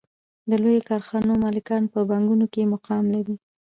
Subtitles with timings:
[0.49, 3.35] د لویو کارخانو مالکان په بانکونو کې مقام لري